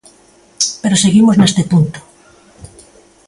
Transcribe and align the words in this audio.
Pero 0.81 1.01
seguimos 1.03 1.35
neste 1.37 1.63
punto. 1.71 1.99